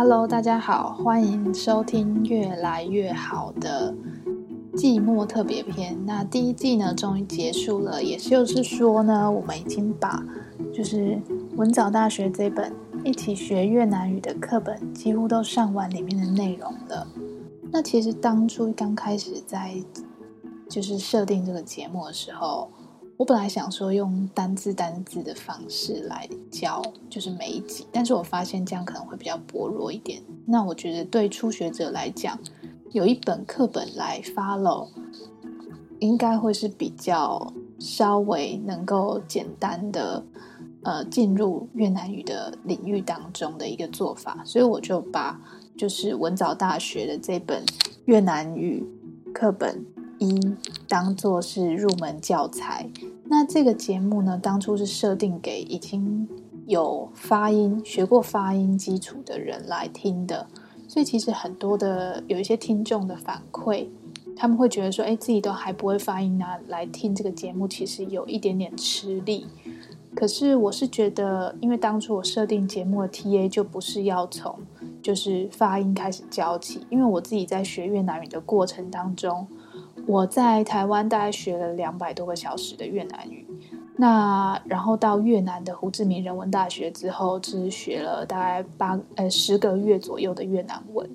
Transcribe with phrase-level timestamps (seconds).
[0.00, 3.92] Hello，大家好，欢迎收听越来越好的
[4.74, 5.98] 寂寞特别篇。
[6.06, 10.24] 那第一季呢，终于结束了，也就是说呢，我们已经把
[10.72, 11.20] 就是
[11.56, 17.04] 文藻大学这本一起学越南语的课本几乎都上完里面的内容了。
[17.72, 19.74] 那其实当初刚开始在
[20.68, 22.70] 就是设定这个节目的时候，
[23.18, 26.80] 我本来想说用单字单字的方式来教，
[27.10, 30.22] 就是每一集，但是我发现这样可能会比较薄弱一点。
[30.46, 32.38] 那我觉得对初学者来讲，
[32.92, 34.86] 有一本课本来 follow，
[35.98, 40.24] 应该会是比较稍微能够简单的
[40.84, 45.40] 呃进入越南语的领域当中的一个做法，所以我就把
[45.76, 47.64] 就是文藻大学的这本
[48.04, 48.86] 越南语
[49.34, 49.84] 课本。
[50.20, 50.36] 一
[50.88, 52.90] 当做是入门教材，
[53.30, 56.26] 那这个节目呢，当初是设定给已经
[56.66, 60.46] 有发音、学过发音基础的人来听的，
[60.88, 63.86] 所以其实很多的有一些听众的反馈，
[64.34, 69.46] 他们会觉得说，哎，自己都还不会发音啊，来听这个节目其实有一点点吃力。
[70.14, 74.58] 可是我是觉得，因为当初我设定节目的 TA 就不是要从
[75.02, 79.46] 就是发音开始教起，因为我自己在学越南语的过程当中。
[80.08, 83.46] 我在台湾大概学了两百多个小时的越南语，
[83.96, 91.06] 那然后到越南的胡志明人文大学之后，只学了大概八呃十个月左右的越南文。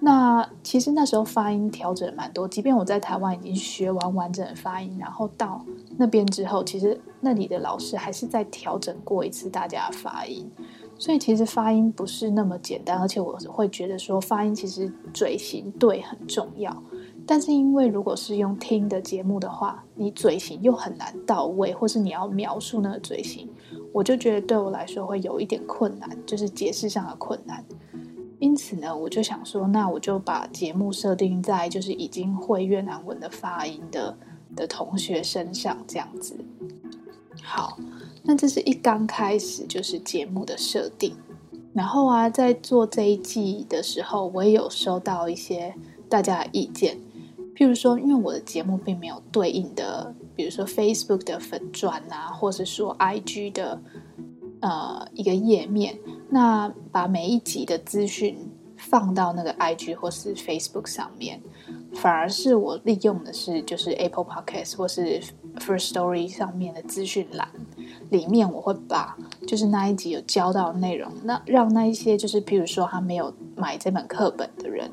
[0.00, 5.64] 那其实那时候发音调整蛮多，即便我在台湾已经学完完整的发音，然后到
[5.96, 10.46] 那边之后，其实那里的老师还是在调整过一次大家的发音。
[10.98, 16.70] 所以其实发音不是那么简单，而且我会觉得说发音其实嘴型对很重要。
[17.30, 23.48] 但是因为如果是用听的节目的话，你嘴型又很难到位，或是你要描述那个嘴型，
[23.92, 27.64] 我就觉得对我来说会有一点困难，就是解释上的困难。
[28.40, 34.18] 因此呢，我就想说，那我就把节目设定在就是已经会越南文的发音的
[34.56, 36.36] 的同学身上，这样子。
[37.44, 37.78] 好，
[38.24, 41.14] 那这是一刚开始就是节目的设定。
[41.72, 45.72] 然后啊，在做这一季的时候，我也有收到一些
[46.08, 46.98] 大家的意见。
[47.60, 53.78] 譬如说，因为我的节目并没有对应的，比如说 Facebook 的粉钻啊，或是说 IG 的
[54.60, 55.98] 呃一个页面，
[56.30, 58.38] 那把每一集的资讯
[58.78, 61.38] 放到那个 IG 或是 Facebook 上面，
[61.92, 65.20] 反而是我利用的是就是 Apple Podcast 或是
[65.58, 67.46] First Story 上面的资讯栏
[68.08, 69.14] 里面，我会把
[69.46, 74.90] 就是那一集有教到的内容，那让那一些就是譬如说他没有买这本课本的人。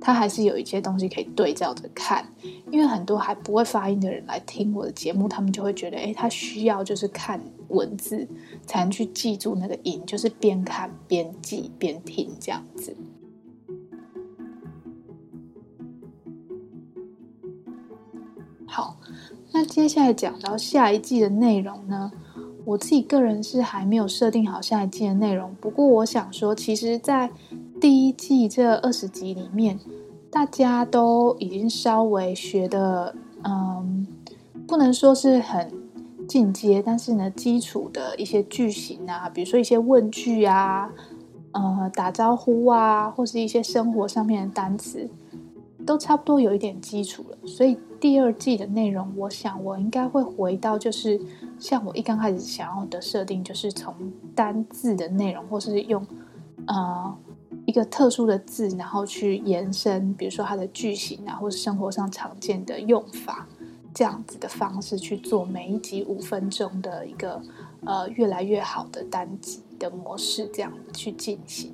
[0.00, 2.24] 他还是有一些东西可以对照着看，
[2.70, 8.26] 因为很多还不会发音的人来听我的节目，他们就会觉得，哎，他需要就是看文字
[8.66, 12.96] 才能去记住那个音，就是边看边记边听这样子。
[18.66, 18.96] 好，
[19.52, 22.12] 那接下来讲到下一季的内容呢，
[22.64, 27.28] 我自己个人是还没有设定好下一季的内容，不过我想说，其实，在
[27.80, 29.78] 第一季这二十集里面，
[30.30, 34.04] 大家都已经稍微学的，嗯，
[34.66, 35.72] 不能说是很
[36.26, 40.90] 进阶，但是呢，基础的一些句型啊，比如说一些问句啊，
[41.52, 45.08] 呃，打招呼啊，或是一些生活上面的单词，
[45.86, 47.38] 都差不多有一点基础了。
[47.46, 51.20] 所以第二季的内容，我想我应该会回到，就是
[51.60, 53.94] 像我一刚开始想要的设定，就是从
[54.34, 56.04] 单字的内容，或是用，
[56.66, 57.16] 呃。
[57.68, 63.46] 一个特殊的字，然后去延伸，比如说它的句型啊，或是生活上常见的用法，
[63.92, 67.38] 这样子的方式去做每一集五分钟的一个
[67.84, 71.70] 呃越来越好的单集的模式，这样去进行。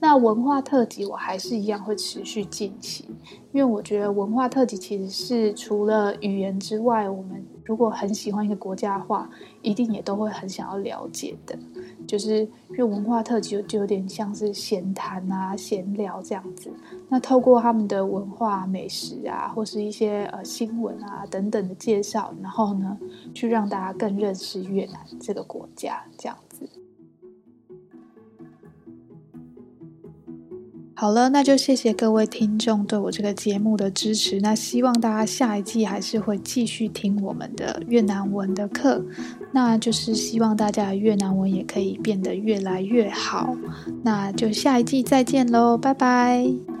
[0.00, 3.04] 那文化特辑我还是一样会持续进行，
[3.52, 9.28] 因为我觉得文化特辑其实是除了语言之外，我们如果很喜欢一个国家的话，
[9.62, 11.58] 一定也都会很想要了解的。
[12.06, 12.40] 就是
[12.70, 16.70] 因为文化特辑就有点像是闲谈啊、闲聊这样子。
[17.08, 22.98] 那透过他们的文化、美食啊，或是一些呃新闻啊等等的介绍，然后呢，
[23.32, 26.36] 去让大家更认识越南这个国家这样
[30.96, 34.38] 好了，那就谢谢各位听众对我这个节目的支持。
[34.40, 39.04] 那希望大家下一季还是会继续听我们的越南文的课，
[39.52, 43.56] 那就是希望大家的越南文也可以变得越来越好。
[44.02, 46.73] 那就下一季再见喽，拜拜。